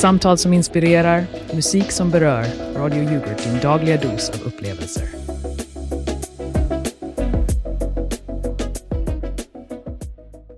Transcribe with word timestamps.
Samtal 0.00 0.38
som 0.38 0.52
inspirerar, 0.52 1.26
musik 1.54 1.92
som 1.92 2.10
berör. 2.10 2.46
Radio 2.76 3.02
Yoghurt, 3.02 3.44
din 3.44 3.60
dagliga 3.62 3.96
dos 3.96 4.30
av 4.30 4.46
upplevelser. 4.46 5.04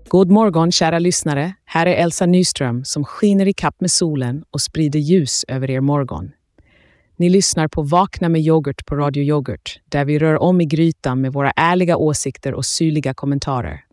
God 0.09 0.31
morgon 0.31 0.73
kära 0.73 0.99
lyssnare. 0.99 1.55
Här 1.65 1.87
är 1.87 1.95
Elsa 1.95 2.27
Nyström 2.27 2.85
som 2.85 3.05
skiner 3.05 3.49
i 3.49 3.53
kapp 3.53 3.81
med 3.81 3.91
solen 3.91 4.45
och 4.51 4.61
sprider 4.61 4.99
ljus 4.99 5.45
över 5.49 5.71
er 5.71 5.81
morgon. 5.81 6.33
Ni 7.17 7.29
lyssnar 7.29 7.69
på 7.69 7.83
Vakna 7.83 8.29
med 8.29 8.41
yoghurt 8.41 8.87
på 8.87 8.97
Radio 8.97 9.23
Yoghurt, 9.23 9.81
där 9.85 10.05
vi 10.05 10.19
rör 10.19 10.43
om 10.43 10.61
i 10.61 10.65
grytan 10.65 11.21
med 11.21 11.33
våra 11.33 11.51
ärliga 11.51 11.97
åsikter 11.97 12.55
och 12.55 12.67
syrliga 12.67 13.15
kommentarer. 13.15 13.85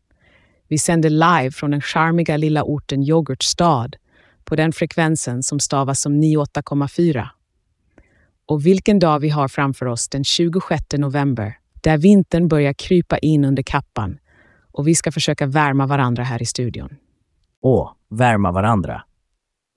Vi 0.67 0.77
sänder 0.77 1.09
live 1.09 1.51
från 1.51 1.71
den 1.71 1.81
charmiga 1.81 2.37
lilla 2.37 2.63
orten 2.63 3.03
Yoghurtstad 3.03 3.89
på 4.49 4.55
den 4.55 4.71
frekvensen 4.71 5.43
som 5.43 5.59
stavas 5.59 6.01
som 6.01 6.23
98,4. 6.23 7.27
Och 8.45 8.65
vilken 8.65 8.99
dag 8.99 9.19
vi 9.19 9.29
har 9.29 9.47
framför 9.47 9.85
oss 9.85 10.09
den 10.09 10.23
26 10.23 10.83
november, 10.97 11.57
där 11.81 11.97
vintern 11.97 12.47
börjar 12.47 12.73
krypa 12.73 13.17
in 13.17 13.45
under 13.45 13.63
kappan 13.63 14.17
och 14.71 14.87
vi 14.87 14.95
ska 14.95 15.11
försöka 15.11 15.45
värma 15.45 15.87
varandra 15.87 16.23
här 16.23 16.41
i 16.41 16.45
studion. 16.45 16.89
Åh, 17.61 17.91
värma 18.09 18.51
varandra. 18.51 19.03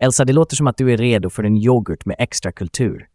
Elsa, 0.02 0.24
det 0.24 0.32
låter 0.32 0.56
som 0.56 0.66
att 0.66 0.76
du 0.76 0.92
är 0.92 0.96
redo 0.96 1.30
för 1.30 1.44
en 1.44 1.56
yoghurt 1.56 2.04
med 2.04 2.16
extra 2.18 2.52
kultur. 2.52 3.08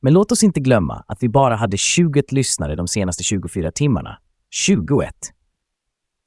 Men 0.00 0.12
låt 0.12 0.32
oss 0.32 0.42
inte 0.42 0.60
glömma 0.60 1.04
att 1.06 1.22
vi 1.22 1.28
bara 1.28 1.56
hade 1.56 1.76
20 1.76 2.22
lyssnare 2.30 2.76
de 2.76 2.88
senaste 2.88 3.22
24 3.22 3.70
timmarna. 3.70 4.18
21! 4.50 5.14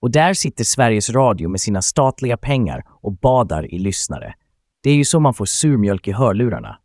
Och 0.02 0.12
där 0.12 0.34
sitter 0.34 0.64
Sveriges 0.64 1.10
Radio 1.10 1.50
med 1.50 1.62
sina 1.62 1.82
statliga 1.82 2.38
pengar 2.38 2.84
och 3.02 3.14
badar 3.14 3.74
i 3.74 3.80
lyssnare. 3.80 4.34
Det 4.82 4.90
är 4.90 4.96
ju 4.96 5.06
så 5.06 5.20
man 5.20 5.34
får 5.34 5.46
surmjölk 5.46 6.08
i 6.08 6.12
hörlurarna. 6.12 6.78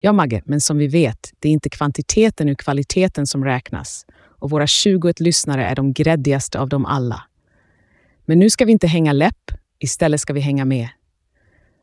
Ja, 0.00 0.12
Magge, 0.12 0.42
men 0.44 0.60
som 0.60 0.78
vi 0.78 0.86
vet, 0.86 1.32
det 1.38 1.48
är 1.48 1.52
inte 1.52 1.70
kvantiteten 1.70 2.48
utan 2.48 2.56
kvaliteten 2.56 3.26
som 3.26 3.44
räknas. 3.44 4.06
Och 4.20 4.50
våra 4.50 4.66
21 4.66 5.20
lyssnare 5.20 5.66
är 5.66 5.74
de 5.74 5.92
gräddigaste 5.92 6.60
av 6.60 6.68
dem 6.68 6.86
alla. 6.86 7.22
Men 8.24 8.38
nu 8.38 8.50
ska 8.50 8.64
vi 8.64 8.72
inte 8.72 8.86
hänga 8.86 9.12
läpp, 9.12 9.50
istället 9.78 10.20
ska 10.20 10.32
vi 10.32 10.40
hänga 10.40 10.64
med. 10.64 10.88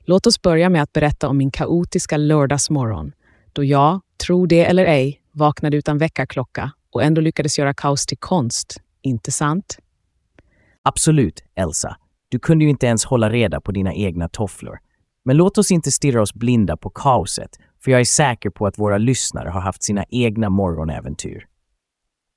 Låt 0.06 0.28
oss 0.28 0.42
börja 0.42 0.70
med 0.70 0.82
att 0.82 0.94
berätta 0.94 1.28
om 1.30 1.38
min 1.38 1.52
kaotiska 1.52 2.18
lördagsmorgon, 2.18 3.12
då 3.54 3.64
jag, 3.64 4.02
tro 4.26 4.46
det 4.46 4.66
eller 4.66 4.86
ej, 4.86 5.22
vaknade 5.32 5.78
utan 5.78 5.98
väckarklocka 5.98 6.72
och 6.92 7.04
ändå 7.04 7.22
lyckades 7.22 7.60
göra 7.60 7.74
kaos 7.74 8.06
till 8.06 8.18
konst. 8.18 8.82
Inte 9.02 9.32
sant? 9.32 9.78
Absolut, 10.84 11.44
Elsa. 11.56 11.98
Du 12.30 12.40
kunde 12.40 12.64
ju 12.66 12.70
inte 12.70 12.86
ens 12.86 13.06
hålla 13.06 13.30
reda 13.30 13.62
på 13.62 13.72
dina 13.72 13.94
egna 13.94 14.30
tofflor. 14.30 14.80
Men 15.28 15.38
låt 15.38 15.58
oss 15.58 15.72
inte 15.72 15.92
stirra 15.92 16.22
oss 16.22 16.34
blinda 16.34 16.78
på 16.78 16.90
kaoset, 16.90 17.50
för 17.84 17.92
jag 17.92 18.00
är 18.00 18.06
säker 18.06 18.50
på 18.50 18.68
att 18.68 18.80
våra 18.80 18.98
lyssnare 18.98 19.50
har 19.50 19.62
haft 19.62 19.84
sina 19.84 20.06
egna 20.10 20.50
morgonäventyr. 20.50 21.48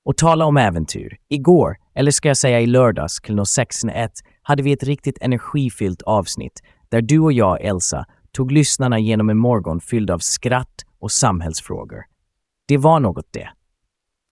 Och 0.05 0.17
tala 0.17 0.45
om 0.45 0.57
äventyr. 0.57 1.17
Igår, 1.29 1.77
eller 1.95 2.11
ska 2.11 2.29
jag 2.29 2.37
säga 2.37 2.61
i 2.61 2.67
lördags 2.67 3.21
klockan 3.21 3.45
16.01, 3.45 4.09
hade 4.43 4.63
vi 4.63 4.73
ett 4.73 4.83
riktigt 4.83 5.19
energifyllt 5.21 6.03
avsnitt 6.03 6.63
där 6.89 7.03
du 7.03 7.19
och 7.19 7.33
jag, 7.33 7.65
Elsa, 7.65 8.07
tog 8.33 8.53
lyssnarna 8.53 8.99
genom 8.99 9.31
en 9.31 9.39
morgon 9.39 9.81
fylld 9.81 10.11
av 10.11 10.19
skratt 10.19 10.85
och 10.99 11.13
samhällsfrågor. 11.13 12.03
Det 12.69 12.77
var 12.77 13.01
något 13.01 13.27
det. 13.31 13.49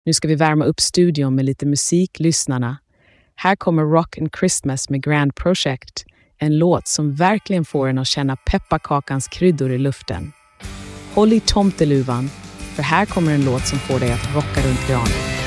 Nu 0.05 0.13
ska 0.13 0.29
vi 0.29 0.35
värma 0.35 0.65
upp 0.65 0.81
studion 0.81 1.35
med 1.35 1.45
lite 1.45 1.67
musik, 1.67 2.21
lyssnarna. 2.21 2.79
Här 3.35 3.57
kommer 3.57 3.83
Rock 3.83 4.19
and 4.19 4.31
Christmas 4.39 4.91
med 4.91 5.03
Grand 5.03 5.35
Project, 5.35 6.05
en 6.39 6.59
låt 6.59 6.89
som 6.89 7.15
verkligen 7.15 7.65
får 7.65 7.89
en 7.89 7.99
att 7.99 8.07
känna 8.07 8.37
pepparkakans 8.37 9.29
kryddor 9.29 9.73
i 9.73 9.79
luften. 9.79 10.33
Håll 11.15 11.33
i 11.33 11.41
tomteluvan, 11.41 12.31
för 12.59 12.83
här 12.83 13.07
kommer 13.07 13.35
en 13.35 13.45
låt 13.45 13.67
som 13.67 13.79
får 13.79 14.01
dig 14.01 14.13
att 14.13 14.35
rocka 14.35 14.69
runt 14.69 14.89
granen. 14.89 15.38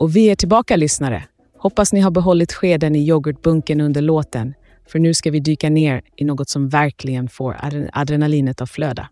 Och 0.00 0.16
vi 0.16 0.30
är 0.30 0.34
tillbaka 0.34 0.76
lyssnare. 0.76 1.24
Hoppas 1.58 1.92
ni 1.92 2.00
har 2.00 2.10
behållit 2.10 2.52
skeden 2.52 2.96
i 2.96 3.08
yoghurtbunken 3.08 3.80
under 3.80 4.02
låten, 4.02 4.54
för 4.88 4.98
nu 4.98 5.14
ska 5.14 5.30
vi 5.30 5.40
dyka 5.40 5.70
ner 5.70 6.02
i 6.16 6.24
något 6.24 6.48
som 6.48 6.68
verkligen 6.68 7.28
får 7.28 7.52
adre- 7.52 7.90
adrenalinet 7.92 8.60
att 8.60 8.70
flöda. 8.70 9.08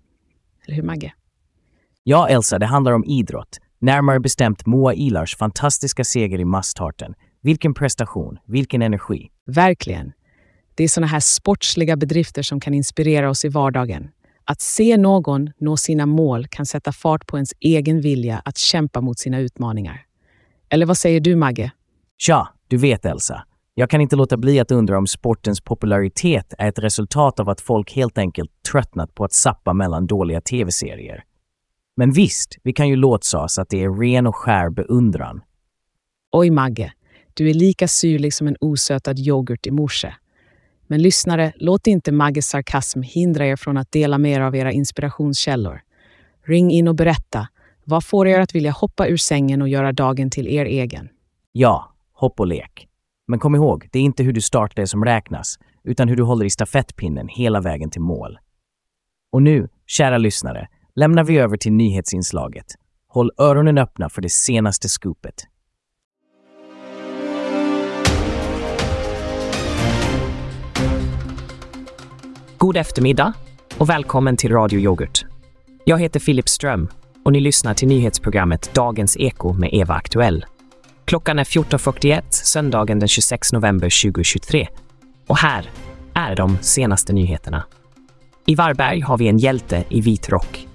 Eller 0.67 0.77
hur 0.77 0.83
Magge? 0.83 1.13
Ja, 2.03 2.29
Elsa, 2.29 2.59
det 2.59 2.67
handlar 2.67 2.93
om 2.93 3.05
idrott. 3.05 3.59
Närmare 3.79 4.21
bestämt 4.21 4.67
Moa 4.67 4.95
Ilars 4.95 5.37
fantastiska 5.37 6.05
seger 6.05 6.41
i 6.41 6.45
Mastarten. 6.45 7.15
Vilken 7.43 7.75
prestation, 7.75 8.39
vilken 8.47 8.83
energi. 8.83 9.29
Verkligen. 9.47 10.13
Det 10.75 10.85
är 10.85 10.89
såna 10.89 11.07
här 11.07 11.21
sportsliga 11.21 11.97
bedrifter 11.97 12.43
som 12.43 12.61
kan 12.61 12.75
inspirera 12.75 13.31
oss 13.31 13.45
i 13.45 13.49
vardagen. 13.49 14.09
Att 14.45 14.61
se 14.61 14.97
någon 14.97 15.51
nå 15.61 15.77
sina 15.77 16.07
mål 16.07 16.47
kan 16.47 16.67
sätta 16.67 16.93
fart 16.93 17.27
på 17.27 17.37
ens 17.37 17.53
egen 17.61 18.01
vilja 18.01 18.43
att 18.45 18.59
kämpa 18.59 19.01
mot 19.01 19.19
sina 19.19 19.39
utmaningar. 19.39 20.08
Eller 20.71 20.87
vad 20.87 20.97
säger 20.97 21.21
du, 21.21 21.37
Magge? 21.37 21.73
Tja, 22.19 22.49
du 22.69 22.77
vet 22.77 23.05
Elsa. 23.05 23.45
Jag 23.75 23.91
kan 23.91 24.01
inte 24.01 24.17
låta 24.17 24.37
bli 24.37 24.61
att 24.61 24.71
undra 24.71 24.99
om 24.99 25.07
sportens 25.07 25.61
popularitet 25.61 26.55
är 26.59 26.69
ett 26.69 26.79
resultat 26.79 27.41
av 27.41 27.49
att 27.49 27.61
folk 27.61 27.93
helt 27.93 28.19
enkelt 28.19 28.51
tröttnat 28.73 29.15
på 29.15 29.25
att 29.25 29.33
sappa 29.33 29.73
mellan 29.73 30.07
dåliga 30.07 30.41
tv-serier. 30.41 31.25
Men 31.97 32.13
visst, 32.13 32.57
vi 32.63 32.73
kan 32.73 32.89
ju 32.89 32.97
låtsas 32.97 33.59
att 33.59 33.69
det 33.69 33.83
är 33.83 34.01
ren 34.01 34.27
och 34.27 34.37
skär 34.37 34.71
beundran. 34.71 35.41
Oj, 36.33 36.51
Magge. 36.51 36.93
Du 37.35 37.51
är 37.51 37.55
lika 37.55 37.89
syrlig 37.89 38.35
som 38.35 38.47
en 38.47 38.57
osötad 38.61 39.19
yoghurt 39.19 39.67
i 39.67 39.71
morse. 39.71 40.15
Men 40.87 41.03
lyssnare, 41.03 41.53
låt 41.57 41.87
inte 41.87 42.13
Magges 42.13 42.49
sarkasm 42.49 43.03
hindra 43.03 43.47
er 43.47 43.57
från 43.57 43.77
att 43.77 43.93
dela 43.93 44.19
med 44.19 44.33
er 44.33 44.41
av 44.41 44.57
era 44.57 44.73
inspirationskällor. 44.73 45.81
Ring 46.47 46.71
in 46.71 46.89
och 46.89 46.95
berätta. 46.95 47.49
Vad 47.91 48.05
får 48.05 48.29
er 48.29 48.41
att 48.41 48.55
vilja 48.55 48.71
hoppa 48.71 49.09
ur 49.09 49.17
sängen 49.17 49.63
och 49.63 49.69
göra 49.69 49.93
dagen 49.93 50.31
till 50.31 50.49
er 50.49 50.65
egen? 50.65 51.09
Ja, 51.53 51.95
hopp 52.13 52.41
och 52.41 52.47
lek. 52.47 52.89
Men 53.29 53.39
kom 53.39 53.55
ihåg, 53.55 53.89
det 53.93 53.99
är 53.99 54.03
inte 54.03 54.23
hur 54.23 54.33
du 54.33 54.41
startar 54.41 54.83
det 54.83 54.87
som 54.87 55.05
räknas, 55.05 55.59
utan 55.85 56.09
hur 56.09 56.17
du 56.17 56.23
håller 56.23 56.45
i 56.45 56.51
stafettpinnen 56.51 57.29
hela 57.29 57.61
vägen 57.61 57.91
till 57.91 58.01
mål. 58.01 58.39
Och 59.33 59.43
nu, 59.43 59.69
kära 59.87 60.19
lyssnare, 60.19 60.69
lämnar 60.95 61.25
vi 61.25 61.39
över 61.39 61.57
till 61.57 61.73
nyhetsinslaget. 61.73 62.67
Håll 63.09 63.31
öronen 63.39 63.79
öppna 63.79 64.09
för 64.09 64.23
det 64.23 64.33
senaste 64.33 64.89
scoopet. 64.89 65.47
God 72.59 72.77
eftermiddag 72.77 73.33
och 73.79 73.89
välkommen 73.89 74.37
till 74.37 74.53
Radio 74.53 74.81
Yoghurt. 74.81 75.27
Jag 75.85 75.99
heter 75.99 76.21
Filip 76.21 76.49
Ström 76.49 76.89
och 77.25 77.33
ni 77.33 77.41
lyssnar 77.41 77.75
till 77.75 77.89
nyhetsprogrammet 77.89 78.75
Dagens 78.75 79.17
Eko 79.17 79.53
med 79.53 79.71
Eva 79.73 79.95
Aktuell. 79.95 80.45
Klockan 81.05 81.39
är 81.39 81.45
14.41 81.45 82.23
söndagen 82.31 82.99
den 82.99 83.09
26 83.09 83.53
november 83.53 84.03
2023 84.03 84.69
och 85.27 85.39
här 85.39 85.71
är 86.15 86.37
de 86.37 86.59
senaste 86.61 87.13
nyheterna. 87.13 87.65
I 88.47 88.55
Varberg 88.55 89.01
har 89.01 89.19
vi 89.19 89.29
en 89.29 89.39
hjälte 89.39 89.85
i 89.89 90.01
vit 90.01 90.29
rock. 90.29 90.67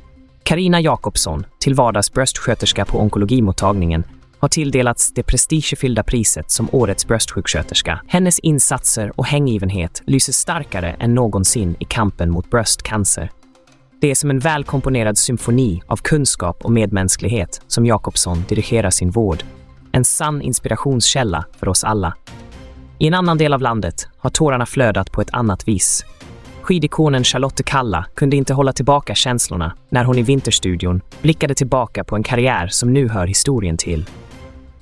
Karina 0.43 0.81
Jakobsson, 0.81 1.45
till 1.59 1.73
vardags 1.73 2.13
bröstsköterska 2.13 2.85
på 2.85 3.01
onkologimottagningen, 3.01 4.03
har 4.39 4.49
tilldelats 4.49 5.13
det 5.13 5.23
prestigefyllda 5.23 6.03
priset 6.03 6.51
som 6.51 6.69
Årets 6.71 7.07
bröstsjuksköterska. 7.07 8.01
Hennes 8.07 8.39
insatser 8.39 9.11
och 9.19 9.25
hängivenhet 9.25 10.01
lyser 10.05 10.33
starkare 10.33 10.89
än 10.99 11.15
någonsin 11.15 11.75
i 11.79 11.85
kampen 11.85 12.31
mot 12.31 12.49
bröstcancer. 12.49 13.31
Det 14.03 14.11
är 14.11 14.15
som 14.15 14.29
en 14.29 14.39
välkomponerad 14.39 15.17
symfoni 15.17 15.81
av 15.87 15.97
kunskap 15.97 16.65
och 16.65 16.71
medmänsklighet 16.71 17.61
som 17.67 17.85
Jakobsson 17.85 18.43
dirigerar 18.49 18.89
sin 18.89 19.11
vård. 19.11 19.43
En 19.91 20.03
sann 20.03 20.41
inspirationskälla 20.41 21.45
för 21.59 21.67
oss 21.67 21.83
alla. 21.83 22.13
I 22.99 23.07
en 23.07 23.13
annan 23.13 23.37
del 23.37 23.53
av 23.53 23.61
landet 23.61 24.07
har 24.17 24.29
tårarna 24.29 24.65
flödat 24.65 25.11
på 25.11 25.21
ett 25.21 25.33
annat 25.33 25.67
vis. 25.67 26.05
Skidikonen 26.61 27.23
Charlotte 27.23 27.65
Kalla 27.65 28.05
kunde 28.15 28.35
inte 28.35 28.53
hålla 28.53 28.73
tillbaka 28.73 29.15
känslorna 29.15 29.75
när 29.89 30.03
hon 30.03 30.17
i 30.17 30.21
Vinterstudion 30.21 31.01
blickade 31.21 31.55
tillbaka 31.55 32.03
på 32.03 32.15
en 32.15 32.23
karriär 32.23 32.67
som 32.67 32.93
nu 32.93 33.09
hör 33.09 33.27
historien 33.27 33.77
till. 33.77 34.09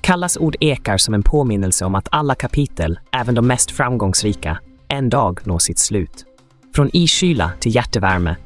Kallas 0.00 0.36
ord 0.36 0.56
ekar 0.60 0.98
som 0.98 1.14
en 1.14 1.22
påminnelse 1.22 1.84
om 1.84 1.94
att 1.94 2.08
alla 2.10 2.34
kapitel, 2.34 2.98
även 3.12 3.34
de 3.34 3.46
mest 3.46 3.70
framgångsrika, 3.70 4.58
en 4.88 5.08
dag 5.08 5.40
når 5.44 5.58
sitt 5.58 5.78
slut. 5.78 6.24
Från 6.74 6.90
iskyla 6.92 7.52
till 7.60 7.74
hjärtevärme. 7.74 8.36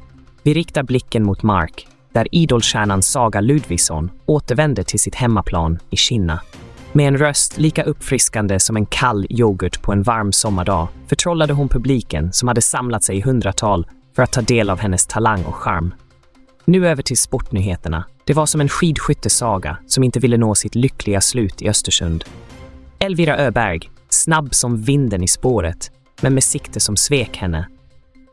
Vi 0.47 0.53
riktar 0.53 0.83
blicken 0.83 1.23
mot 1.23 1.43
Mark, 1.43 1.87
där 2.13 2.27
idolstjärnan 2.31 3.01
Saga 3.01 3.41
Ludvigsson 3.41 4.11
återvänder 4.25 4.83
till 4.83 4.99
sitt 4.99 5.15
hemmaplan 5.15 5.79
i 5.89 5.97
Kinna. 5.97 6.41
Med 6.93 7.07
en 7.07 7.17
röst 7.17 7.57
lika 7.57 7.83
uppfriskande 7.83 8.59
som 8.59 8.77
en 8.77 8.85
kall 8.85 9.27
yoghurt 9.29 9.81
på 9.81 9.91
en 9.91 10.03
varm 10.03 10.31
sommardag 10.31 10.87
förtrollade 11.07 11.53
hon 11.53 11.69
publiken 11.69 12.33
som 12.33 12.47
hade 12.47 12.61
samlat 12.61 13.03
sig 13.03 13.17
i 13.17 13.21
hundratal 13.21 13.87
för 14.15 14.23
att 14.23 14.31
ta 14.31 14.41
del 14.41 14.69
av 14.69 14.79
hennes 14.79 15.05
talang 15.05 15.43
och 15.43 15.55
charm. 15.55 15.93
Nu 16.65 16.87
över 16.87 17.03
till 17.03 17.17
sportnyheterna. 17.17 18.05
Det 18.25 18.33
var 18.33 18.45
som 18.45 18.61
en 18.61 18.69
skidskyttesaga 18.69 19.77
som 19.87 20.03
inte 20.03 20.19
ville 20.19 20.37
nå 20.37 20.55
sitt 20.55 20.75
lyckliga 20.75 21.21
slut 21.21 21.61
i 21.61 21.69
Östersund. 21.69 22.23
Elvira 22.99 23.37
Öberg, 23.37 23.89
snabb 24.09 24.55
som 24.55 24.81
vinden 24.81 25.23
i 25.23 25.27
spåret, 25.27 25.91
men 26.21 26.33
med 26.33 26.43
sikte 26.43 26.79
som 26.79 26.97
svek 26.97 27.37
henne. 27.37 27.67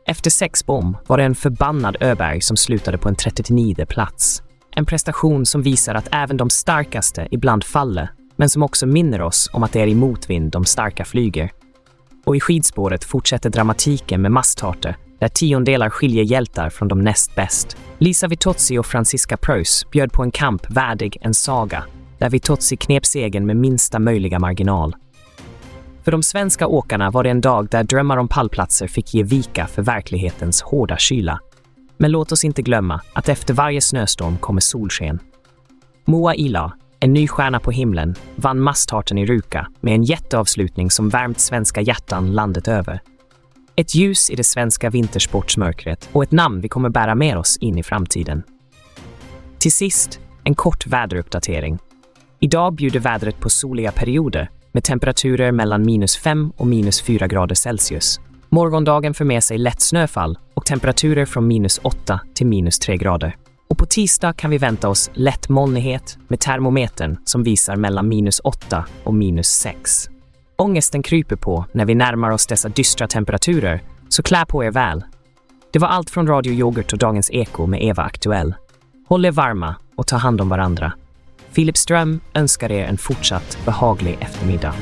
Efter 0.07 0.29
sex 0.29 0.65
bom 0.65 0.97
var 1.07 1.17
det 1.17 1.23
en 1.23 1.35
förbannad 1.35 1.97
Öberg 1.99 2.41
som 2.41 2.57
slutade 2.57 2.97
på 2.97 3.09
en 3.09 3.15
39 3.15 3.85
plats. 3.89 4.43
En 4.75 4.85
prestation 4.85 5.45
som 5.45 5.61
visar 5.61 5.95
att 5.95 6.07
även 6.11 6.37
de 6.37 6.49
starkaste 6.49 7.27
ibland 7.31 7.63
faller, 7.63 8.11
men 8.35 8.49
som 8.49 8.63
också 8.63 8.85
minner 8.85 9.21
oss 9.21 9.49
om 9.53 9.63
att 9.63 9.71
det 9.71 9.81
är 9.81 9.87
i 9.87 9.95
motvind 9.95 10.51
de 10.51 10.65
starka 10.65 11.05
flyger. 11.05 11.51
Och 12.25 12.35
i 12.35 12.39
skidspåret 12.39 13.03
fortsätter 13.03 13.49
dramatiken 13.49 14.21
med 14.21 14.31
Masstarter, 14.31 14.97
där 15.19 15.27
tiondelar 15.27 15.89
skiljer 15.89 16.23
hjältar 16.23 16.69
från 16.69 16.87
de 16.87 17.01
näst 17.01 17.35
bäst. 17.35 17.77
Lisa 17.97 18.27
Vitozzi 18.27 18.77
och 18.77 18.85
Franziska 18.85 19.37
Preuss 19.37 19.85
bjöd 19.91 20.11
på 20.11 20.23
en 20.23 20.31
kamp 20.31 20.71
värdig 20.71 21.17
en 21.21 21.33
saga, 21.33 21.83
där 22.17 22.29
Vitozzi 22.29 22.77
knep 22.77 23.05
segern 23.05 23.45
med 23.45 23.55
minsta 23.55 23.99
möjliga 23.99 24.39
marginal. 24.39 24.95
För 26.05 26.11
de 26.11 26.23
svenska 26.23 26.67
åkarna 26.67 27.11
var 27.11 27.23
det 27.23 27.29
en 27.29 27.41
dag 27.41 27.67
där 27.69 27.83
drömmar 27.83 28.17
om 28.17 28.27
pallplatser 28.27 28.87
fick 28.87 29.13
ge 29.13 29.23
vika 29.23 29.67
för 29.67 29.81
verklighetens 29.81 30.61
hårda 30.61 30.97
kyla. 30.97 31.39
Men 31.97 32.11
låt 32.11 32.31
oss 32.31 32.43
inte 32.43 32.61
glömma 32.61 33.01
att 33.13 33.29
efter 33.29 33.53
varje 33.53 33.81
snöstorm 33.81 34.37
kommer 34.37 34.61
solsken. 34.61 35.19
Moa 36.05 36.35
Ila, 36.35 36.73
en 36.99 37.13
ny 37.13 37.27
stjärna 37.27 37.59
på 37.59 37.71
himlen, 37.71 38.15
vann 38.35 38.59
masstarten 38.59 39.17
i 39.17 39.25
Ruka 39.25 39.67
med 39.81 39.93
en 39.93 40.03
jätteavslutning 40.03 40.91
som 40.91 41.09
värmt 41.09 41.39
svenska 41.39 41.81
hjärtan 41.81 42.33
landet 42.33 42.67
över. 42.67 43.01
Ett 43.75 43.95
ljus 43.95 44.29
i 44.29 44.35
det 44.35 44.43
svenska 44.43 44.89
vintersportsmörkret 44.89 46.09
och 46.11 46.23
ett 46.23 46.31
namn 46.31 46.61
vi 46.61 46.69
kommer 46.69 46.89
bära 46.89 47.15
med 47.15 47.37
oss 47.37 47.57
in 47.57 47.77
i 47.77 47.83
framtiden. 47.83 48.43
Till 49.57 49.71
sist, 49.71 50.19
en 50.43 50.55
kort 50.55 50.87
väderuppdatering. 50.87 51.79
Idag 52.39 52.75
bjuder 52.75 52.99
vädret 52.99 53.39
på 53.39 53.49
soliga 53.49 53.91
perioder 53.91 54.49
med 54.75 54.83
temperaturer 54.83 55.51
mellan 55.51 55.85
minus 55.85 56.17
5 56.17 56.51
och 56.57 56.67
minus 56.67 57.01
4 57.01 57.27
grader 57.27 57.55
Celsius. 57.55 58.19
Morgondagen 58.49 59.13
för 59.13 59.25
med 59.25 59.43
sig 59.43 59.57
lätt 59.57 59.81
snöfall 59.81 60.37
och 60.53 60.65
temperaturer 60.65 61.25
från 61.25 61.47
minus 61.47 61.79
8 61.83 62.19
till 62.33 62.47
minus 62.47 62.79
3 62.79 62.97
grader. 62.97 63.35
Och 63.69 63.77
på 63.77 63.85
tisdag 63.85 64.33
kan 64.33 64.51
vi 64.51 64.57
vänta 64.57 64.89
oss 64.89 65.11
lätt 65.13 65.49
molnighet 65.49 66.17
med 66.27 66.39
termometern 66.39 67.17
som 67.25 67.43
visar 67.43 67.75
mellan 67.75 68.07
minus 68.07 68.39
8 68.39 68.85
och 69.03 69.13
minus 69.13 69.47
6. 69.47 70.09
Ångesten 70.55 71.03
kryper 71.03 71.35
på 71.35 71.65
när 71.71 71.85
vi 71.85 71.95
närmar 71.95 72.31
oss 72.31 72.47
dessa 72.47 72.69
dystra 72.69 73.07
temperaturer, 73.07 73.81
så 74.09 74.23
klä 74.23 74.45
på 74.45 74.63
er 74.63 74.71
väl. 74.71 75.03
Det 75.71 75.79
var 75.79 75.87
allt 75.87 76.09
från 76.09 76.27
Radio 76.27 76.53
Yoghurt 76.53 76.93
och 76.93 76.99
Dagens 76.99 77.29
Eko 77.31 77.65
med 77.65 77.83
Eva 77.83 78.03
Aktuell. 78.03 78.55
Håll 79.07 79.25
er 79.25 79.31
varma 79.31 79.75
och 79.95 80.07
ta 80.07 80.17
hand 80.17 80.41
om 80.41 80.49
varandra. 80.49 80.93
Filip 81.55 81.77
Ström 81.77 82.21
önskar 82.33 82.71
er 82.71 82.85
en 82.85 82.97
fortsatt 82.97 83.57
behaglig 83.65 84.17
eftermiddag. 84.21 84.73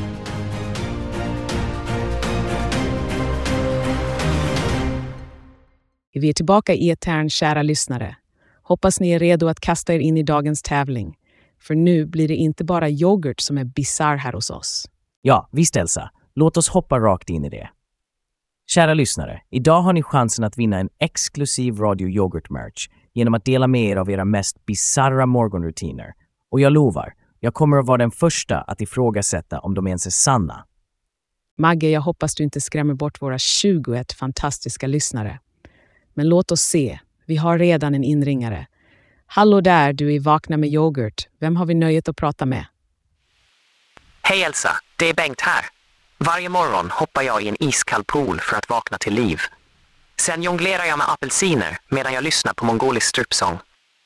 Vi 6.14 6.30
är 6.30 6.34
tillbaka 6.34 6.74
i 6.74 6.90
etern, 6.90 7.30
kära 7.30 7.62
lyssnare. 7.64 8.16
Hoppas 8.64 9.00
ni 9.00 9.12
är 9.12 9.20
redo 9.20 9.48
att 9.48 9.60
kasta 9.60 9.94
er 9.94 10.00
in 10.00 10.18
i 10.18 10.24
dagens 10.24 10.62
tävling. 10.62 11.16
För 11.62 11.76
nu 11.76 12.06
blir 12.06 12.28
det 12.28 12.36
inte 12.36 12.64
bara 12.64 12.90
yoghurt 12.90 13.40
som 13.40 13.58
är 13.58 13.64
bisarr 13.64 14.16
här 14.16 14.34
hos 14.34 14.50
oss. 14.50 14.90
Ja, 15.22 15.50
visst 15.52 15.76
Elsa. 15.76 16.10
Låt 16.36 16.58
oss 16.58 16.70
hoppa 16.70 17.00
rakt 17.00 17.30
in 17.30 17.46
i 17.46 17.50
det. 17.50 17.70
Kära 18.68 18.94
lyssnare, 18.94 19.42
idag 19.50 19.82
har 19.82 19.94
ni 19.94 20.04
chansen 20.04 20.46
att 20.46 20.58
vinna 20.58 20.80
en 20.80 20.90
exklusiv 21.00 21.78
Radio 21.78 22.08
Yoghurt-merch 22.08 22.90
genom 23.14 23.34
att 23.34 23.46
dela 23.46 23.68
med 23.68 23.90
er 23.90 23.96
av 23.96 24.12
era 24.12 24.26
mest 24.26 24.66
bizarra 24.66 25.26
morgonrutiner. 25.26 26.14
Och 26.54 26.62
jag 26.62 26.74
lovar, 26.74 27.14
jag 27.40 27.54
kommer 27.54 27.78
att 27.78 27.86
vara 27.86 27.98
den 27.98 28.12
första 28.12 28.62
att 28.62 28.82
ifrågasätta 28.82 29.60
om 29.60 29.74
de 29.74 29.88
ens 29.88 30.06
är 30.06 30.12
sanna. 30.12 30.66
Magge, 31.58 31.90
jag 31.90 32.02
hoppas 32.02 32.36
du 32.36 32.44
inte 32.44 32.62
skrämmer 32.62 32.94
bort 32.94 33.22
våra 33.22 33.38
21 33.38 34.14
fantastiska 34.14 34.88
lyssnare. 34.88 35.40
Men 36.14 36.30
låt 36.30 36.52
oss 36.52 36.62
se. 36.62 37.00
Vi 37.26 37.36
har 37.36 37.58
redan 37.60 37.96
en 37.96 38.04
inringare. 38.04 38.68
Hallå 39.26 39.62
där, 39.62 39.94
du 39.94 40.16
är 40.16 40.20
Vakna 40.20 40.58
med 40.58 40.70
yoghurt. 40.70 41.28
Vem 41.40 41.56
har 41.56 41.66
vi 41.66 41.74
nöjet 41.74 42.10
att 42.10 42.16
prata 42.16 42.46
med? 42.46 42.66
Hej 44.22 44.44
Elsa, 44.44 44.70
det 45.00 45.10
är 45.10 45.14
Bengt 45.14 45.42
här. 45.42 45.66
Varje 46.18 46.50
morgon 46.50 46.90
hoppar 46.92 47.22
jag 47.22 47.44
i 47.44 47.50
en 47.50 47.64
iskall 47.64 48.04
pool 48.04 48.40
för 48.40 48.58
att 48.58 48.70
vakna 48.70 48.98
till 48.98 49.14
liv. 49.14 49.40
Sen 50.22 50.44
jonglerar 50.44 50.86
jag 50.86 50.98
med 50.98 51.10
apelsiner 51.10 51.78
medan 51.90 52.14
jag 52.14 52.24
lyssnar 52.24 52.54
på 52.54 52.66
mongolisk 52.66 53.08
strupsång. 53.08 53.58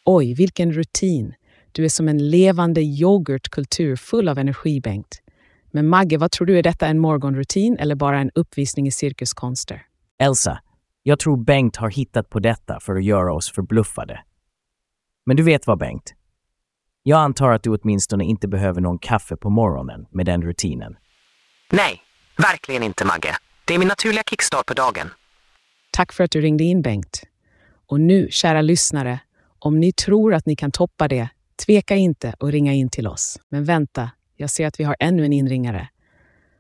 Oj, 0.06 0.34
vilken 0.34 0.74
rutin. 0.74 1.34
Du 1.78 1.86
är 1.86 1.90
som 1.90 2.08
en 2.08 2.30
levande 2.30 2.82
yoghurtkultur 2.82 3.96
full 3.96 4.30
av 4.30 4.40
energi, 4.40 4.82
Bengt. 4.82 5.22
Men 5.72 5.88
Magge, 5.88 6.18
vad 6.18 6.32
tror 6.32 6.48
du? 6.48 6.58
Är 6.58 6.64
detta 6.64 6.88
en 6.88 7.00
morgonrutin 7.00 7.78
eller 7.78 7.96
bara 7.96 8.20
en 8.20 8.32
uppvisning 8.36 8.88
i 8.88 8.92
cirkuskonster? 8.92 9.86
Elsa, 10.20 10.60
jag 11.04 11.20
tror 11.20 11.38
Bengt 11.38 11.76
har 11.76 11.90
hittat 11.90 12.30
på 12.30 12.40
detta 12.40 12.80
för 12.80 12.96
att 12.96 13.04
göra 13.04 13.34
oss 13.34 13.52
förbluffade. 13.52 14.24
Men 15.26 15.38
du 15.38 15.44
vet 15.44 15.68
vad 15.68 15.78
Bengt? 15.80 16.14
Jag 17.04 17.20
antar 17.20 17.52
att 17.52 17.64
du 17.64 17.70
åtminstone 17.70 18.26
inte 18.26 18.48
behöver 18.48 18.82
någon 18.82 19.00
kaffe 19.00 19.36
på 19.38 19.50
morgonen 19.50 20.06
med 20.12 20.26
den 20.26 20.42
rutinen. 20.42 20.98
Nej, 21.72 22.02
verkligen 22.38 22.84
inte 22.84 23.06
Magge. 23.06 23.36
Det 23.66 23.74
är 23.74 23.80
min 23.80 23.88
naturliga 23.88 24.24
kickstart 24.30 24.66
på 24.66 24.74
dagen. 24.74 25.10
Tack 25.92 26.14
för 26.14 26.24
att 26.24 26.32
du 26.32 26.42
ringde 26.42 26.64
in, 26.64 26.82
Bengt. 26.82 27.24
Och 27.88 28.00
nu, 28.00 28.28
kära 28.32 28.62
lyssnare, 28.62 29.20
om 29.60 29.80
ni 29.80 29.92
tror 29.92 30.34
att 30.34 30.46
ni 30.46 30.56
kan 30.56 30.72
toppa 30.72 31.08
det, 31.08 31.30
tveka 31.66 31.96
inte 31.96 32.36
och 32.40 32.52
ringa 32.52 32.74
in 32.74 32.90
till 32.90 33.08
oss. 33.08 33.40
Men 33.50 33.66
vänta, 33.66 34.12
jag 34.36 34.50
ser 34.50 34.68
att 34.68 34.80
vi 34.80 34.84
har 34.84 34.96
ännu 35.00 35.26
en 35.26 35.34
inringare. 35.34 35.90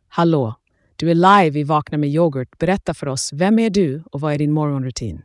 Hallå, 0.08 0.56
du 0.96 1.12
är 1.12 1.16
live 1.16 1.60
i 1.60 1.64
Vakna 1.64 1.98
med 1.98 2.10
yoghurt. 2.10 2.58
Berätta 2.58 2.94
för 2.94 3.08
oss, 3.08 3.34
vem 3.34 3.60
är 3.60 3.70
du 3.70 4.04
och 4.12 4.22
vad 4.22 4.34
är 4.34 4.38
din 4.38 4.52
morgonrutin? 4.52 5.22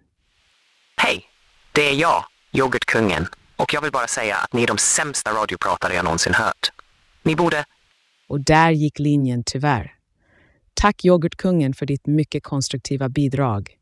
Hej, 0.96 1.22
det 1.72 1.88
är 1.88 1.94
jag, 1.94 2.24
yoghurtkungen. 2.52 3.26
Och 3.56 3.74
jag 3.74 3.80
vill 3.80 3.92
bara 3.92 4.06
säga 4.06 4.36
att 4.36 4.52
ni 4.52 4.62
är 4.62 4.66
de 4.66 4.78
sämsta 4.78 5.30
radiopratare 5.30 5.94
jag 5.94 6.04
någonsin 6.04 6.34
hört. 6.34 6.72
Ni 7.22 7.36
borde... 7.36 7.64
Och 8.28 8.40
där 8.40 8.70
gick 8.70 8.98
linjen 8.98 9.42
tyvärr. 9.46 9.94
Tack 10.74 11.04
yoghurtkungen 11.04 11.74
för 11.74 11.86
ditt 11.86 12.06
mycket 12.06 12.42
konstruktiva 12.42 13.08
bidrag. 13.08 13.76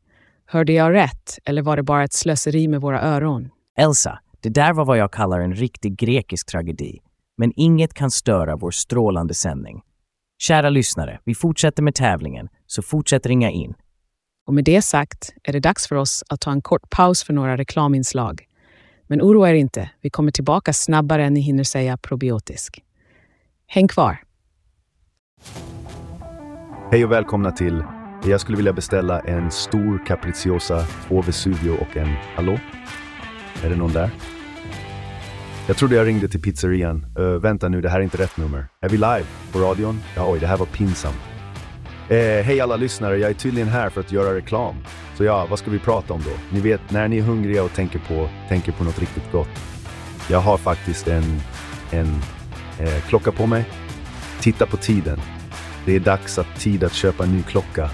Hörde 0.45 0.73
jag 0.73 0.93
rätt, 0.93 1.39
eller 1.45 1.61
var 1.61 1.77
det 1.77 1.83
bara 1.83 2.03
ett 2.03 2.13
slöseri 2.13 2.67
med 2.67 2.81
våra 2.81 3.01
öron? 3.01 3.49
Elsa, 3.77 4.19
det 4.41 4.49
där 4.49 4.73
var 4.73 4.85
vad 4.85 4.97
jag 4.97 5.11
kallar 5.11 5.39
en 5.39 5.55
riktig 5.55 5.95
grekisk 5.97 6.47
tragedi. 6.47 6.99
Men 7.37 7.53
inget 7.55 7.93
kan 7.93 8.11
störa 8.11 8.55
vår 8.55 8.71
strålande 8.71 9.33
sändning. 9.33 9.81
Kära 10.39 10.69
lyssnare, 10.69 11.19
vi 11.23 11.35
fortsätter 11.35 11.83
med 11.83 11.95
tävlingen, 11.95 12.49
så 12.67 12.81
fortsätt 12.81 13.25
ringa 13.25 13.49
in. 13.49 13.73
Och 14.47 14.53
med 14.53 14.63
det 14.63 14.81
sagt 14.81 15.33
är 15.43 15.53
det 15.53 15.59
dags 15.59 15.87
för 15.87 15.95
oss 15.95 16.23
att 16.29 16.41
ta 16.41 16.51
en 16.51 16.61
kort 16.61 16.89
paus 16.89 17.23
för 17.23 17.33
några 17.33 17.57
reklaminslag. 17.57 18.45
Men 19.07 19.21
oroa 19.21 19.49
er 19.49 19.53
inte, 19.53 19.89
vi 20.01 20.09
kommer 20.09 20.31
tillbaka 20.31 20.73
snabbare 20.73 21.25
än 21.25 21.33
ni 21.33 21.39
hinner 21.39 21.63
säga 21.63 21.97
probiotisk. 21.97 22.83
Häng 23.67 23.87
kvar! 23.87 24.23
Hej 26.91 27.05
och 27.05 27.11
välkomna 27.11 27.51
till 27.51 27.83
Jag 28.25 28.41
skulle 28.41 28.57
vilja 28.57 28.73
beställa 28.73 29.19
en 29.19 29.51
stor 29.51 30.05
capricciosa, 30.05 30.85
två 31.07 31.21
Vesuvio 31.21 31.71
och 31.71 31.97
en 31.97 32.07
Hallå? 32.35 32.59
Är 33.63 33.69
det 33.69 33.75
någon 33.75 33.93
där? 33.93 34.09
Jag 35.67 35.77
trodde 35.77 35.95
jag 35.95 36.07
ringde 36.07 36.27
till 36.27 36.41
pizzerian. 36.41 37.05
Uh, 37.19 37.25
vänta 37.25 37.69
nu, 37.69 37.81
det 37.81 37.89
här 37.89 37.99
är 37.99 38.03
inte 38.03 38.17
rätt 38.17 38.37
nummer. 38.37 38.65
Är 38.81 38.89
vi 38.89 38.97
live 38.97 39.25
på 39.51 39.59
radion? 39.59 40.01
Ja, 40.15 40.31
oj, 40.31 40.39
det 40.39 40.47
här 40.47 40.57
var 40.57 40.65
pinsamt. 40.65 41.15
Uh, 42.11 42.17
Hej 42.17 42.61
alla 42.61 42.75
lyssnare, 42.75 43.17
jag 43.17 43.29
är 43.29 43.33
tydligen 43.33 43.69
här 43.69 43.89
för 43.89 44.01
att 44.01 44.11
göra 44.11 44.35
reklam. 44.35 44.75
Så 45.17 45.23
ja, 45.23 45.47
vad 45.49 45.59
ska 45.59 45.71
vi 45.71 45.79
prata 45.79 46.13
om 46.13 46.21
då? 46.21 46.55
Ni 46.55 46.61
vet, 46.61 46.91
när 46.91 47.07
ni 47.07 47.17
är 47.17 47.21
hungriga 47.21 47.63
och 47.63 47.73
tänker 47.73 47.99
på, 47.99 48.29
tänker 48.49 48.71
på 48.71 48.83
något 48.83 48.99
riktigt 48.99 49.31
gott. 49.31 49.49
Jag 50.29 50.39
har 50.39 50.57
faktiskt 50.57 51.07
en, 51.07 51.41
en 51.91 52.07
uh, 52.81 53.01
klocka 53.07 53.31
på 53.31 53.47
mig. 53.47 53.65
Titta 54.39 54.65
på 54.65 54.77
tiden. 54.77 55.19
Det 55.85 55.95
är 55.95 55.99
dags 55.99 56.39
att 56.39 56.59
tid 56.59 56.83
att 56.83 56.93
köpa 56.93 57.23
en 57.23 57.31
ny 57.31 57.43
klocka. 57.43 57.89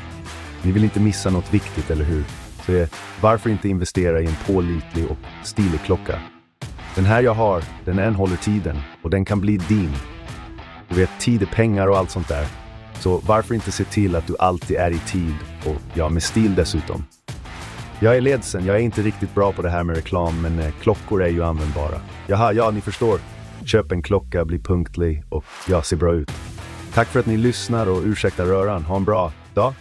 Ni 0.61 0.71
vill 0.71 0.83
inte 0.83 0.99
missa 0.99 1.29
något 1.29 1.53
viktigt, 1.53 1.91
eller 1.91 2.05
hur? 2.05 2.23
Så 2.67 2.73
eh, 2.73 2.87
varför 3.21 3.49
inte 3.49 3.69
investera 3.69 4.21
i 4.21 4.25
en 4.25 4.35
pålitlig 4.45 5.05
och 5.05 5.17
stilig 5.43 5.81
klocka? 5.81 6.19
Den 6.95 7.05
här 7.05 7.21
jag 7.21 7.33
har, 7.33 7.63
den 7.85 7.99
än 7.99 8.15
håller 8.15 8.35
tiden 8.35 8.77
och 9.01 9.09
den 9.09 9.25
kan 9.25 9.41
bli 9.41 9.57
din. 9.57 9.93
Du 10.89 10.95
vet, 10.95 11.09
tid 11.19 11.41
är 11.41 11.45
pengar 11.45 11.87
och 11.87 11.97
allt 11.97 12.11
sånt 12.11 12.27
där. 12.27 12.47
Så 12.99 13.17
varför 13.17 13.55
inte 13.55 13.71
se 13.71 13.83
till 13.83 14.15
att 14.15 14.27
du 14.27 14.35
alltid 14.39 14.77
är 14.77 14.91
i 14.91 14.99
tid 14.99 15.35
och 15.65 15.81
ja, 15.93 16.09
med 16.09 16.23
stil 16.23 16.55
dessutom. 16.55 17.03
Jag 17.99 18.17
är 18.17 18.21
ledsen, 18.21 18.65
jag 18.65 18.75
är 18.75 18.79
inte 18.79 19.01
riktigt 19.01 19.35
bra 19.35 19.51
på 19.51 19.61
det 19.61 19.69
här 19.69 19.83
med 19.83 19.95
reklam, 19.95 20.41
men 20.41 20.59
eh, 20.59 20.71
klockor 20.81 21.23
är 21.23 21.29
ju 21.29 21.43
användbara. 21.43 22.01
Jaha, 22.27 22.53
ja, 22.53 22.71
ni 22.71 22.81
förstår. 22.81 23.19
Köp 23.65 23.91
en 23.91 24.01
klocka, 24.01 24.45
bli 24.45 24.59
punktlig 24.59 25.23
och 25.29 25.45
ja, 25.67 25.81
se 25.81 25.95
bra 25.95 26.13
ut. 26.13 26.31
Tack 26.93 27.07
för 27.07 27.19
att 27.19 27.25
ni 27.25 27.37
lyssnar 27.37 27.89
och 27.89 28.01
ursäkta 28.03 28.45
röran. 28.45 28.83
Ha 28.83 28.95
en 28.95 29.03
bra 29.03 29.31
dag. 29.53 29.73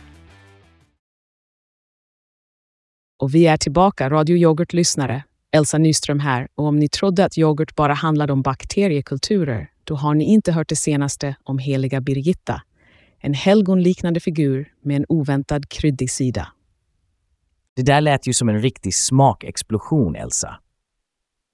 Och 3.18 3.34
vi 3.34 3.46
är 3.46 3.56
tillbaka, 3.56 4.10
Radio 4.10 4.36
Yoghurt-lyssnare. 4.36 5.22
Elsa 5.50 5.78
Nyström 5.78 6.20
här. 6.20 6.48
Och 6.54 6.64
om 6.64 6.76
ni 6.76 6.88
trodde 6.88 7.24
att 7.24 7.38
yoghurt 7.38 7.74
bara 7.74 7.94
handlade 7.94 8.32
om 8.32 8.42
bakteriekulturer, 8.42 9.70
då 9.84 9.94
har 9.94 10.14
ni 10.14 10.24
inte 10.24 10.52
hört 10.52 10.68
det 10.68 10.76
senaste 10.76 11.36
om 11.44 11.58
heliga 11.58 12.00
Birgitta. 12.00 12.62
En 13.18 13.34
helgonliknande 13.34 14.20
figur 14.20 14.72
med 14.82 14.96
en 14.96 15.04
oväntad 15.08 15.68
kryddig 15.68 16.10
sida. 16.10 16.48
Det 17.76 17.82
där 17.82 18.00
lät 18.00 18.26
ju 18.26 18.32
som 18.32 18.48
en 18.48 18.62
riktig 18.62 18.94
smakexplosion, 18.94 20.16
Elsa. 20.16 20.60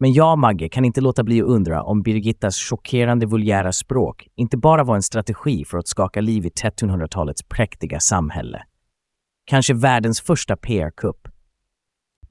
Men 0.01 0.13
jag, 0.13 0.39
Magge, 0.39 0.69
kan 0.69 0.85
inte 0.85 1.01
låta 1.01 1.25
bli 1.25 1.41
att 1.41 1.49
undra 1.49 1.83
om 1.83 2.03
Birgittas 2.03 2.57
chockerande 2.57 3.27
vulgära 3.27 3.73
språk 3.73 4.29
inte 4.37 4.57
bara 4.57 4.85
var 4.85 4.97
en 4.97 5.03
strategi 5.03 5.65
för 5.65 5.79
att 5.79 5.89
skaka 5.89 6.21
liv 6.21 6.47
i 6.47 6.49
1300-talets 6.49 7.43
präktiga 7.43 8.01
samhälle. 8.01 8.63
Kanske 9.45 9.75
världens 9.75 10.21
första 10.21 10.57
PR-kupp. 10.57 11.29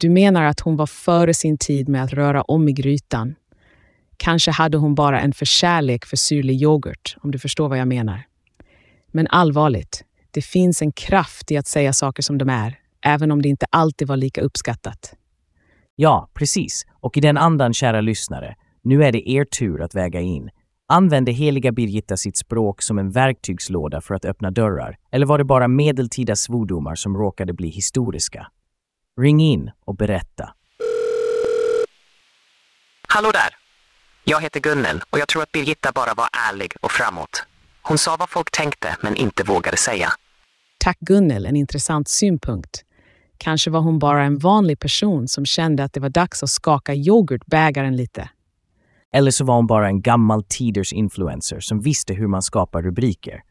Du 0.01 0.09
menar 0.09 0.43
att 0.43 0.59
hon 0.59 0.75
var 0.75 0.85
före 0.85 1.33
sin 1.33 1.57
tid 1.57 1.89
med 1.89 2.03
att 2.03 2.13
röra 2.13 2.41
om 2.41 2.69
i 2.69 2.73
grytan. 2.73 3.35
Kanske 4.17 4.51
hade 4.51 4.77
hon 4.77 4.95
bara 4.95 5.21
en 5.21 5.33
förkärlek 5.33 6.05
för 6.05 6.17
syrlig 6.17 6.61
yoghurt, 6.61 7.15
om 7.21 7.31
du 7.31 7.39
förstår 7.39 7.69
vad 7.69 7.77
jag 7.77 7.87
menar. 7.87 8.23
Men 9.11 9.27
allvarligt, 9.27 10.03
det 10.31 10.41
finns 10.41 10.81
en 10.81 10.91
kraft 10.91 11.51
i 11.51 11.57
att 11.57 11.67
säga 11.67 11.93
saker 11.93 12.23
som 12.23 12.37
de 12.37 12.49
är, 12.49 12.79
även 13.05 13.31
om 13.31 13.41
det 13.41 13.49
inte 13.49 13.65
alltid 13.69 14.07
var 14.07 14.17
lika 14.17 14.41
uppskattat. 14.41 15.13
Ja, 15.95 16.29
precis. 16.33 16.85
Och 16.91 17.17
i 17.17 17.21
den 17.21 17.37
andan, 17.37 17.73
kära 17.73 18.01
lyssnare, 18.01 18.55
nu 18.83 19.03
är 19.03 19.11
det 19.11 19.29
er 19.29 19.45
tur 19.45 19.81
att 19.81 19.95
väga 19.95 20.19
in. 20.19 20.49
Använde 20.87 21.31
heliga 21.31 21.71
Birgitta 21.71 22.17
sitt 22.17 22.37
språk 22.37 22.81
som 22.81 22.99
en 22.99 23.11
verktygslåda 23.11 24.01
för 24.01 24.15
att 24.15 24.25
öppna 24.25 24.51
dörrar? 24.51 24.97
Eller 25.11 25.25
var 25.25 25.37
det 25.37 25.43
bara 25.43 25.67
medeltida 25.67 26.35
svordomar 26.35 26.95
som 26.95 27.17
råkade 27.17 27.53
bli 27.53 27.69
historiska? 27.69 28.47
Ring 29.19 29.41
in 29.41 29.71
och 29.85 29.95
berätta. 29.95 30.53
Hallå 33.07 33.31
där! 33.33 33.49
Jag 34.23 34.41
heter 34.41 34.59
Gunnel 34.59 35.01
och 35.09 35.19
jag 35.19 35.27
tror 35.27 35.43
att 35.43 35.51
Birgitta 35.51 35.91
bara 35.95 36.13
var 36.13 36.27
ärlig 36.49 36.73
och 36.81 36.91
framåt. 36.91 37.43
Hon 37.81 37.97
sa 37.97 38.15
vad 38.19 38.29
folk 38.29 38.51
tänkte 38.51 38.97
men 39.01 39.15
inte 39.15 39.43
vågade 39.43 39.77
säga. 39.77 40.09
Tack 40.77 40.99
Gunnel, 40.99 41.45
en 41.45 41.55
intressant 41.55 42.07
synpunkt. 42.07 42.81
Kanske 43.37 43.69
var 43.69 43.79
hon 43.79 43.99
bara 43.99 44.23
en 44.23 44.37
vanlig 44.37 44.79
person 44.79 45.27
som 45.27 45.45
kände 45.45 45.83
att 45.83 45.93
det 45.93 45.99
var 45.99 46.09
dags 46.09 46.43
att 46.43 46.49
skaka 46.49 46.93
yoghurtbägaren 46.93 47.95
lite. 47.95 48.29
Eller 49.13 49.31
så 49.31 49.45
var 49.45 49.55
hon 49.55 49.67
bara 49.67 49.87
en 49.87 50.01
gammal 50.01 50.43
tiders 50.43 50.93
influencer 50.93 51.59
som 51.59 51.81
visste 51.81 52.13
hur 52.13 52.27
man 52.27 52.41
skapar 52.41 52.81
rubriker. 52.81 53.43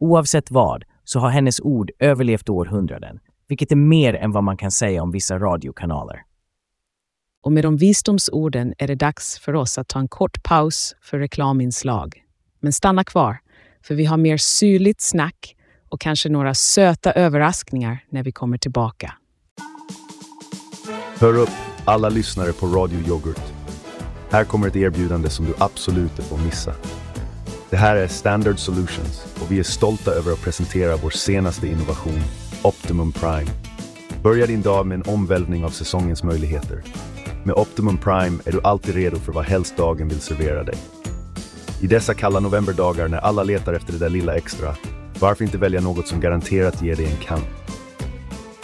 Oavsett 0.00 0.50
vad 0.50 0.84
så 1.04 1.18
har 1.20 1.30
hennes 1.30 1.60
ord 1.60 1.90
överlevt 1.98 2.48
århundraden, 2.48 3.20
vilket 3.48 3.72
är 3.72 3.76
mer 3.76 4.14
än 4.14 4.32
vad 4.32 4.44
man 4.44 4.56
kan 4.56 4.70
säga 4.70 5.02
om 5.02 5.10
vissa 5.10 5.38
radiokanaler. 5.38 6.22
Och 7.42 7.52
med 7.52 7.64
de 7.64 7.76
visdomsorden 7.76 8.74
är 8.78 8.86
det 8.86 8.94
dags 8.94 9.38
för 9.38 9.54
oss 9.54 9.78
att 9.78 9.88
ta 9.88 9.98
en 9.98 10.08
kort 10.08 10.42
paus 10.42 10.94
för 11.02 11.18
reklaminslag. 11.18 12.22
Men 12.60 12.72
stanna 12.72 13.04
kvar, 13.04 13.38
för 13.82 13.94
vi 13.94 14.04
har 14.04 14.16
mer 14.16 14.36
syrligt 14.36 15.00
snack 15.00 15.56
och 15.88 16.00
kanske 16.00 16.28
några 16.28 16.54
söta 16.54 17.12
överraskningar 17.12 18.04
när 18.10 18.22
vi 18.22 18.32
kommer 18.32 18.58
tillbaka. 18.58 19.14
Hör 21.18 21.36
upp, 21.36 21.50
alla 21.84 22.08
lyssnare 22.08 22.52
på 22.52 22.66
Radio 22.66 23.00
Yoghurt. 23.08 23.52
Här 24.30 24.44
kommer 24.44 24.68
ett 24.68 24.76
erbjudande 24.76 25.30
som 25.30 25.46
du 25.46 25.54
absolut 25.58 26.10
inte 26.10 26.22
får 26.22 26.38
missa. 26.38 26.74
Det 27.70 27.76
här 27.76 27.96
är 27.96 28.08
Standard 28.08 28.58
Solutions 28.58 29.36
och 29.40 29.52
vi 29.52 29.58
är 29.58 29.62
stolta 29.62 30.10
över 30.10 30.32
att 30.32 30.42
presentera 30.42 30.96
vår 30.96 31.10
senaste 31.10 31.66
innovation, 31.66 32.22
Optimum 32.62 33.12
Prime. 33.12 33.50
Börja 34.22 34.46
din 34.46 34.62
dag 34.62 34.86
med 34.86 34.94
en 34.94 35.14
omvälvning 35.14 35.64
av 35.64 35.70
säsongens 35.70 36.22
möjligheter. 36.22 36.82
Med 37.44 37.54
Optimum 37.54 37.98
Prime 37.98 38.38
är 38.44 38.52
du 38.52 38.60
alltid 38.64 38.94
redo 38.94 39.16
för 39.16 39.32
vad 39.32 39.44
helst 39.44 39.76
dagen 39.76 40.08
vill 40.08 40.20
servera 40.20 40.64
dig. 40.64 40.74
I 41.82 41.86
dessa 41.86 42.14
kalla 42.14 42.40
novemberdagar 42.40 43.08
när 43.08 43.18
alla 43.18 43.42
letar 43.42 43.72
efter 43.72 43.92
det 43.92 43.98
där 43.98 44.08
lilla 44.08 44.36
extra, 44.36 44.76
varför 45.20 45.44
inte 45.44 45.58
välja 45.58 45.80
något 45.80 46.08
som 46.08 46.20
garanterat 46.20 46.82
ger 46.82 46.96
dig 46.96 47.06
en 47.06 47.16
kant? 47.16 47.46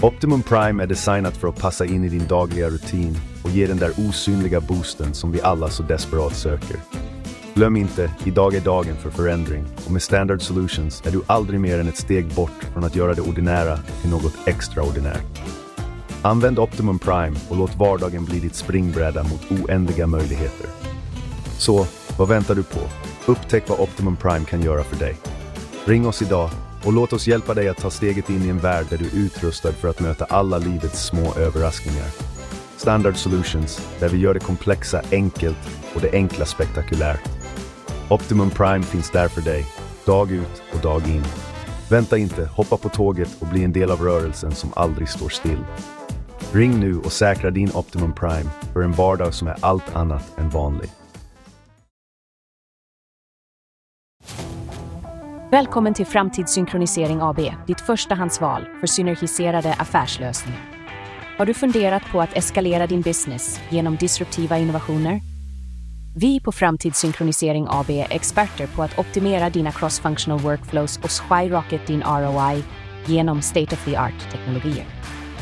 Optimum 0.03 0.43
Prime 0.43 0.83
är 0.83 0.87
designat 0.87 1.37
för 1.37 1.49
att 1.49 1.61
passa 1.61 1.85
in 1.85 2.05
i 2.05 2.09
din 2.09 2.27
dagliga 2.27 2.69
rutin 2.69 3.17
och 3.45 3.51
ge 3.51 3.67
den 3.67 3.77
där 3.77 3.93
osynliga 4.09 4.61
boosten 4.61 5.15
som 5.15 5.33
vi 5.33 5.41
alla 5.41 5.69
så 5.69 5.83
desperat 5.83 6.37
söker. 6.37 6.77
Glöm 7.55 7.77
inte, 7.77 8.11
idag 8.25 8.55
är 8.55 8.61
dagen 8.61 8.97
för 8.97 9.11
förändring 9.11 9.65
och 9.85 9.91
med 9.91 10.03
Standard 10.03 10.43
Solutions 10.43 11.03
är 11.07 11.11
du 11.11 11.23
aldrig 11.27 11.61
mer 11.61 11.79
än 11.79 11.89
ett 11.89 11.97
steg 11.97 12.35
bort 12.35 12.65
från 12.73 12.85
att 12.85 12.97
göra 12.97 13.15
det 13.15 13.23
ordinära 13.23 13.79
till 14.01 14.11
något 14.11 14.49
extraordinärt. 14.49 15.41
Använd 16.23 16.59
Optimum 16.59 16.99
Prime 16.99 17.37
och 17.49 17.57
låt 17.57 17.77
vardagen 17.77 18.25
bli 18.25 18.41
ditt 18.41 18.55
springbräda 18.55 19.23
mot 19.23 19.51
oändliga 19.51 20.07
möjligheter. 20.07 20.67
Så, 21.59 21.87
vad 22.19 22.29
väntar 22.29 22.55
du 22.55 22.63
på? 22.63 22.81
Upptäck 23.27 23.69
vad 23.69 23.81
Optimum 23.81 24.17
Prime 24.17 24.45
kan 24.45 24.63
göra 24.63 24.85
för 24.85 24.97
dig. 24.97 25.17
Ring 25.85 26.07
oss 26.07 26.23
idag 26.23 26.51
och 26.85 26.93
låt 26.93 27.13
oss 27.13 27.27
hjälpa 27.27 27.55
dig 27.55 27.69
att 27.69 27.79
ta 27.79 27.91
steget 27.91 28.31
in 28.31 28.45
i 28.45 28.49
en 28.49 28.59
värld 28.59 28.87
där 28.91 28.99
du 28.99 29.05
är 29.05 29.25
utrustad 29.25 29.73
för 29.73 29.89
att 29.89 30.01
möta 30.01 30.25
alla 30.25 30.59
livets 30.59 31.07
små 31.07 31.35
överraskningar. 31.35 32.09
Standard 32.77 33.17
Solutions, 33.17 33.89
där 34.01 34.09
vi 34.09 34.19
gör 34.19 34.35
det 34.35 34.41
komplexa 34.41 35.03
enkelt 35.11 35.59
och 35.95 36.01
det 36.01 36.13
enkla 36.13 36.45
spektakulärt. 36.47 37.44
Optimum 38.09 38.51
Prime 38.51 38.83
finns 38.83 39.11
där 39.11 39.29
för 39.29 39.41
dig, 39.41 39.67
dag 40.07 40.31
ut 40.31 40.63
och 40.75 40.81
dag 40.81 41.09
in. 41.09 41.25
Vänta 41.91 42.19
inte, 42.19 42.47
hoppa 42.47 42.77
på 42.77 42.89
tåget 42.89 43.37
och 43.41 43.47
bli 43.47 43.65
en 43.65 43.73
del 43.73 43.91
av 43.91 44.01
rörelsen 44.01 44.53
som 44.53 44.73
aldrig 44.77 45.09
står 45.09 45.29
still. 45.29 45.65
Ring 46.53 46.81
nu 46.81 46.99
och 46.99 47.13
säkra 47.13 47.51
din 47.51 47.71
Optimum 47.75 48.15
Prime 48.15 48.51
för 48.73 48.83
en 48.83 48.93
vardag 48.93 49.35
som 49.35 49.49
är 49.49 49.57
allt 49.61 49.97
annat 49.97 50.39
än 50.39 50.49
vanlig. 50.49 50.89
Välkommen 55.51 55.95
till 55.95 56.07
Framtidssynkronisering 56.07 57.19
AB, 57.23 57.41
ditt 57.67 57.81
förstahandsval 57.81 58.63
för 58.81 58.87
synergiserade 58.87 59.73
affärslösningar. 59.73 60.61
Har 61.39 61.47
du 61.47 61.55
funderat 61.55 62.03
på 62.13 62.21
att 62.21 62.37
eskalera 62.37 62.87
din 62.87 63.01
business 63.01 63.61
genom 63.71 63.97
disruptiva 63.97 64.59
innovationer? 64.59 65.34
Vi 66.17 66.41
på 66.41 66.53
Framtidssynkronisering 66.53 67.67
AB 67.71 67.91
är 67.91 68.13
experter 68.13 68.67
på 68.67 68.83
att 68.83 68.99
optimera 68.99 69.51
dina 69.51 69.71
cross-functional 69.71 70.39
workflows 70.39 70.99
och 70.99 71.11
skyrocket 71.11 71.87
din 71.87 72.03
ROI 72.03 72.63
genom 73.07 73.43
state-of-the-art-teknologier. 73.43 74.87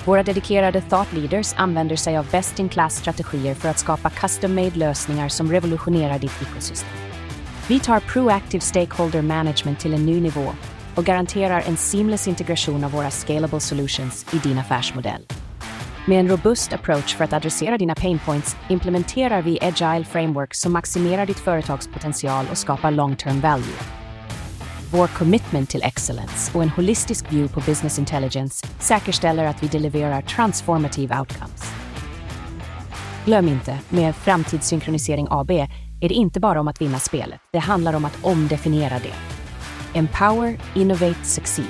Våra 0.04 0.22
dedikerade 0.22 0.80
thought 0.80 1.12
leaders 1.12 1.54
använder 1.56 1.96
sig 1.96 2.18
av 2.18 2.26
best-in-class-strategier 2.30 3.54
för 3.54 3.68
att 3.68 3.78
skapa 3.78 4.10
custom-made 4.10 4.78
lösningar 4.78 5.28
som 5.28 5.52
revolutionerar 5.52 6.18
ditt 6.18 6.42
ekosystem. 6.42 6.90
Vi 7.68 7.80
tar 7.80 8.00
proactive 8.00 8.60
stakeholder 8.60 9.22
management 9.22 9.80
till 9.80 9.94
en 9.94 10.06
ny 10.06 10.20
nivå 10.20 10.46
och 10.94 11.04
garanterar 11.04 11.62
en 11.66 11.76
seamless 11.76 12.28
integration 12.28 12.84
av 12.84 12.90
våra 12.90 13.10
scalable 13.10 13.60
solutions 13.60 14.34
i 14.34 14.38
din 14.38 14.58
affärsmodell. 14.58 15.22
Med 16.06 16.20
en 16.20 16.28
robust 16.28 16.72
approach 16.72 17.16
för 17.16 17.24
att 17.24 17.32
adressera 17.32 17.78
dina 17.78 17.94
pain 17.94 18.18
points 18.18 18.56
implementerar 18.68 19.42
vi 19.42 19.58
agile 19.62 20.04
framework 20.04 20.54
som 20.54 20.72
maximerar 20.72 21.26
ditt 21.26 21.38
företags 21.38 21.88
potential 21.88 22.46
och 22.50 22.58
skapar 22.58 22.90
long-term 22.90 23.40
value. 23.40 23.74
Vår 24.92 25.06
commitment 25.06 25.70
till 25.70 25.82
excellence 25.82 26.58
och 26.58 26.62
en 26.62 26.68
holistisk 26.68 27.32
view 27.32 27.54
på 27.54 27.60
business 27.70 27.98
intelligence 27.98 28.66
säkerställer 28.80 29.44
att 29.44 29.62
vi 29.62 29.66
deliverar 29.66 30.22
transformative 30.22 31.18
outcomes. 31.18 31.72
Glöm 33.24 33.48
inte, 33.48 33.78
med 33.88 34.16
Framtidssynkronisering 34.16 35.26
AB 35.30 35.50
är 35.50 36.08
det 36.08 36.14
inte 36.14 36.40
bara 36.40 36.60
om 36.60 36.68
att 36.68 36.80
vinna 36.80 36.98
spelet, 36.98 37.40
det 37.52 37.58
handlar 37.58 37.92
om 37.92 38.04
att 38.04 38.18
omdefiniera 38.24 38.98
det. 38.98 39.14
Empower, 39.98 40.58
Innovate, 40.74 41.24
Succeed. 41.24 41.66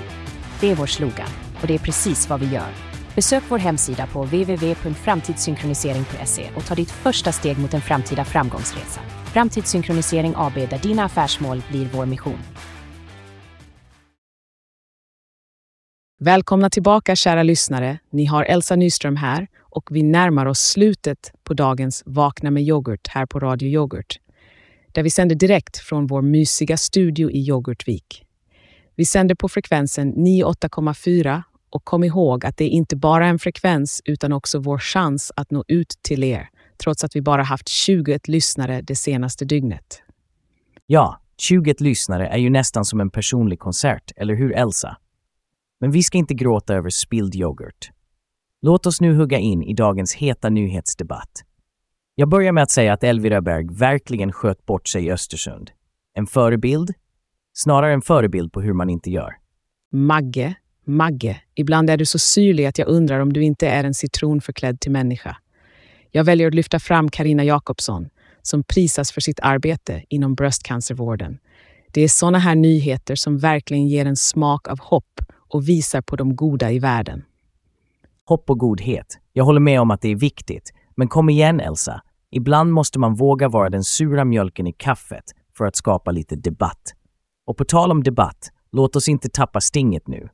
Det 0.61 0.71
är 0.71 0.75
vår 0.75 0.87
slogan 0.87 1.29
och 1.61 1.67
det 1.67 1.75
är 1.75 1.79
precis 1.79 2.29
vad 2.29 2.41
vi 2.41 2.47
gör. 2.47 2.92
Besök 3.15 3.43
vår 3.49 3.59
hemsida 3.59 4.07
på 4.07 4.23
www.framtidssynkronisering.se 4.23 6.51
och 6.57 6.67
ta 6.67 6.75
ditt 6.75 6.91
första 6.91 7.33
steg 7.33 7.59
mot 7.59 7.75
en 7.75 7.81
framtida 7.81 8.25
framgångsresa. 8.25 9.01
Framtidssynkronisering 9.33 10.35
AB 10.37 10.55
där 10.55 10.83
dina 10.83 11.05
affärsmål 11.05 11.63
blir 11.71 11.89
vår 11.93 12.07
mission. 12.07 12.39
Välkomna 16.21 16.71
tillbaka 16.71 17.17
kära 17.17 17.43
lyssnare. 17.43 17.99
Ni 18.11 18.25
har 18.25 18.45
Elsa 18.45 18.77
Nyström 18.77 19.17
här 19.17 19.49
och 19.61 19.89
vi 19.91 20.03
närmar 20.03 20.47
oss 20.47 20.61
slutet 20.61 21.33
på 21.45 21.55
dagens 21.55 22.03
Vakna 22.07 22.51
med 22.51 22.63
yoghurt 22.63 23.09
här 23.09 23.27
på 23.27 23.41
Radio 23.41 23.69
Yoghurt. 23.69 24.19
Där 24.93 25.03
vi 25.03 25.11
sänder 25.11 25.35
direkt 25.35 25.79
från 25.79 26.07
vår 26.07 26.23
mysiga 26.23 26.77
studio 26.77 27.31
i 27.31 27.49
Yoghurtvik. 27.49 28.25
Vi 28.97 29.05
sänder 29.05 29.35
på 29.35 29.49
frekvensen 29.49 30.15
98,4 30.15 31.43
och 31.73 31.85
kom 31.85 32.05
ihåg 32.05 32.47
att 32.47 32.57
det 32.57 32.65
är 32.65 32.69
inte 32.69 32.97
bara 32.97 33.27
en 33.27 33.39
frekvens 33.39 34.03
utan 34.05 34.33
också 34.33 34.59
vår 34.59 34.79
chans 34.79 35.33
att 35.37 35.51
nå 35.51 35.65
ut 35.69 35.99
till 36.03 36.25
er, 36.25 36.49
trots 36.83 37.05
att 37.05 37.17
vi 37.17 37.23
bara 37.23 37.43
haft 37.43 37.69
20 37.69 38.19
lyssnare 38.25 38.83
det 38.83 38.97
senaste 38.97 39.45
dygnet. 39.45 40.03
Ja, 40.87 41.21
20 41.39 41.75
lyssnare 41.79 42.29
är 42.29 42.39
ju 42.39 42.51
nästan 42.51 42.85
som 42.85 43.01
en 43.01 43.11
personlig 43.11 43.59
konsert, 43.59 44.13
eller 44.17 44.35
hur 44.35 44.53
Elsa? 44.53 44.97
Men 45.81 45.91
vi 45.91 46.03
ska 46.03 46.19
inte 46.19 46.35
gråta 46.35 46.75
över 46.75 46.91
spilld 46.91 47.35
yoghurt. 47.35 47.91
Låt 48.63 48.87
oss 48.87 49.01
nu 49.01 49.15
hugga 49.15 49.39
in 49.39 49.63
i 49.63 49.75
dagens 49.75 50.15
heta 50.15 50.49
nyhetsdebatt. 50.49 51.45
Jag 52.15 52.29
börjar 52.29 52.53
med 52.53 52.63
att 52.63 52.71
säga 52.71 52.93
att 52.93 53.05
Elvira 53.05 53.41
Berg 53.41 53.67
verkligen 53.71 54.33
sköt 54.33 54.67
bort 54.67 54.89
sig 54.89 55.07
i 55.07 55.13
Östersund. 55.13 55.71
En 56.15 56.27
förebild? 56.27 56.95
Snarare 57.53 57.93
en 57.93 58.03
förebild 58.03 58.53
på 58.53 58.61
hur 58.61 58.73
man 58.73 58.91
inte 58.91 59.11
gör. 59.11 59.35
Magge, 59.93 60.55
Magge, 60.85 61.41
ibland 61.55 61.91
är 61.91 61.97
du 61.97 62.07
så 62.07 62.19
syrlig 62.19 62.67
att 62.67 62.79
jag 62.79 62.89
undrar 62.89 63.21
om 63.21 63.33
du 63.33 63.45
inte 63.45 63.69
är 63.69 63.85
en 63.85 63.95
citron 63.95 64.41
förklädd 64.41 64.81
till 64.81 64.91
människa. 64.91 65.37
Jag 66.11 66.25
väljer 66.25 66.49
att 66.49 66.55
lyfta 66.55 66.79
fram 66.79 67.11
Karina 67.11 67.45
Jakobsson, 67.45 68.09
som 68.43 68.63
prisas 68.63 69.13
för 69.13 69.21
sitt 69.21 69.41
arbete 69.41 70.05
inom 70.09 70.35
bröstcancervården. 70.35 71.39
Det 71.93 72.01
är 72.01 72.09
sådana 72.09 72.39
här 72.39 72.55
nyheter 72.55 73.15
som 73.15 73.39
verkligen 73.39 73.89
ger 73.89 74.07
en 74.07 74.17
smak 74.17 74.69
av 74.69 74.81
hopp 74.81 75.21
och 75.49 75.69
visar 75.69 76.01
på 76.01 76.17
de 76.17 76.37
goda 76.37 76.71
i 76.71 76.79
världen. 76.79 77.25
Hopp 78.25 78.51
och 78.51 78.59
godhet. 78.59 79.19
Jag 79.33 79.45
håller 79.45 79.61
med 79.61 79.81
om 79.81 79.91
att 79.91 80.01
det 80.01 80.09
är 80.09 80.17
viktigt. 80.17 80.73
Men 80.95 81.09
kom 81.09 81.31
igen 81.31 81.61
Elsa. 81.61 82.03
Ibland 82.31 82.73
måste 82.73 82.99
man 82.99 83.15
våga 83.15 83.49
vara 83.49 83.71
den 83.71 83.85
sura 83.85 84.25
mjölken 84.25 84.67
i 84.67 84.73
kaffet 84.73 85.25
för 85.57 85.65
att 85.65 85.77
skapa 85.77 86.11
lite 86.11 86.37
debatt. 86.37 86.95
Och 87.47 87.57
på 87.57 87.65
tal 87.65 87.91
om 87.91 88.03
debatt, 88.03 88.51
låt 88.73 88.97
oss 88.97 89.09
inte 89.09 89.29
tappa 89.29 89.61
stinget 89.61 90.09
nu. 90.09 90.29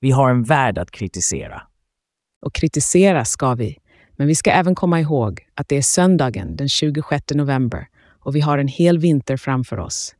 Vi 0.00 0.10
har 0.10 0.30
en 0.30 0.42
värld 0.42 0.78
att 0.78 0.90
kritisera. 0.90 1.62
Och 2.46 2.54
kritisera 2.54 3.24
ska 3.24 3.54
vi, 3.54 3.78
men 4.16 4.26
vi 4.26 4.34
ska 4.34 4.50
även 4.50 4.74
komma 4.74 5.00
ihåg 5.00 5.48
att 5.54 5.68
det 5.68 5.76
är 5.76 5.82
söndagen 5.82 6.56
den 6.56 6.68
26 6.68 7.24
november 7.34 7.88
och 8.20 8.36
vi 8.36 8.40
har 8.40 8.58
en 8.58 8.68
hel 8.68 8.98
vinter 8.98 9.36
framför 9.36 9.78
oss. 9.78 10.14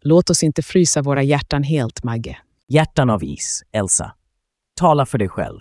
Låt 0.00 0.30
oss 0.30 0.42
inte 0.42 0.62
frysa 0.62 1.02
våra 1.02 1.22
hjärtan 1.22 1.62
helt, 1.62 2.04
Magge. 2.04 2.38
Hjärtan 2.68 3.10
av 3.10 3.24
is, 3.24 3.62
Elsa. 3.72 4.14
Tala 4.80 5.06
för 5.06 5.18
dig 5.18 5.28
själv. 5.28 5.60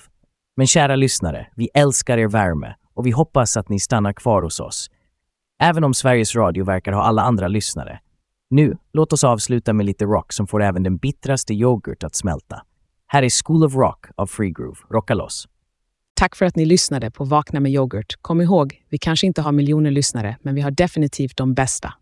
Men 0.57 0.67
kära 0.67 0.95
lyssnare, 0.95 1.47
vi 1.55 1.69
älskar 1.73 2.17
er 2.17 2.27
värme 2.27 2.75
och 2.93 3.05
vi 3.05 3.11
hoppas 3.11 3.57
att 3.57 3.69
ni 3.69 3.79
stannar 3.79 4.13
kvar 4.13 4.41
hos 4.41 4.59
oss. 4.59 4.89
Även 5.61 5.83
om 5.83 5.93
Sveriges 5.93 6.35
Radio 6.35 6.65
verkar 6.65 6.91
ha 6.91 7.03
alla 7.03 7.21
andra 7.21 7.47
lyssnare. 7.47 7.99
Nu, 8.49 8.77
låt 8.93 9.13
oss 9.13 9.23
avsluta 9.23 9.73
med 9.73 9.85
lite 9.85 10.05
rock 10.05 10.33
som 10.33 10.47
får 10.47 10.63
även 10.63 10.83
den 10.83 10.97
bittraste 10.97 11.53
yoghurt 11.53 12.03
att 12.03 12.15
smälta. 12.15 12.61
Här 13.07 13.23
är 13.23 13.43
School 13.43 13.63
of 13.63 13.75
Rock 13.75 14.05
av 14.15 14.27
Free 14.27 14.51
Groove. 14.51 14.77
Rocka 14.89 15.13
loss! 15.13 15.47
Tack 16.13 16.35
för 16.35 16.45
att 16.45 16.55
ni 16.55 16.65
lyssnade 16.65 17.11
på 17.11 17.23
Vakna 17.23 17.59
med 17.59 17.71
yoghurt. 17.71 18.15
Kom 18.21 18.41
ihåg, 18.41 18.81
vi 18.89 18.97
kanske 18.97 19.27
inte 19.27 19.41
har 19.41 19.51
miljoner 19.51 19.91
lyssnare, 19.91 20.37
men 20.41 20.55
vi 20.55 20.61
har 20.61 20.71
definitivt 20.71 21.37
de 21.37 21.53
bästa. 21.53 21.93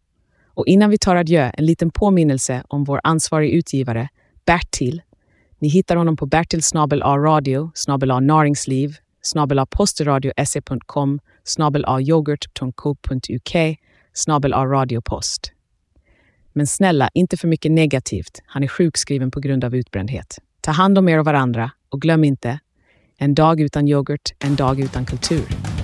Och 0.48 0.68
innan 0.68 0.90
vi 0.90 0.98
tar 0.98 1.16
adjö, 1.16 1.52
en 1.54 1.66
liten 1.66 1.92
påminnelse 1.92 2.64
om 2.68 2.84
vår 2.84 3.00
ansvarig 3.04 3.50
utgivare, 3.50 4.10
Bertil. 4.46 5.02
Ni 5.60 5.68
hittar 5.68 5.96
honom 5.96 6.18
på 6.18 6.26
Bertil 6.26 6.64
snabel 6.64 7.04
A 7.04 7.18
radio, 7.18 7.72
snabel 7.74 8.12
A 8.12 8.20
näringsliv, 8.20 8.96
snabel 9.22 9.60
A 9.60 9.66
posteradio.se.com, 9.66 11.20
snabel 11.44 11.86
A 11.88 12.02
yoghurt.co.uk, 12.02 13.80
snabel 14.14 14.54
A 14.54 14.66
radiopost. 14.66 15.52
Men 16.54 16.68
snälla, 16.68 17.10
inte 17.14 17.38
för 17.38 17.48
mycket 17.48 17.72
negativt. 17.72 18.42
Han 18.46 18.64
är 18.64 18.68
sjukskriven 18.68 19.32
på 19.32 19.40
grund 19.40 19.64
av 19.64 19.76
utbrändhet. 19.76 20.40
Ta 20.66 20.72
hand 20.72 20.98
om 20.98 21.10
er 21.10 21.20
och 21.20 21.26
varandra 21.26 21.72
och 21.90 22.02
glöm 22.02 22.24
inte, 22.24 22.60
en 23.18 23.36
dag 23.36 23.62
utan 23.62 23.88
yoghurt, 23.88 24.34
en 24.40 24.56
dag 24.56 24.80
utan 24.80 25.06
kultur. 25.06 25.75